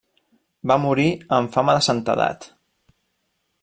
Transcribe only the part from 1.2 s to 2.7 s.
amb fama de santedat.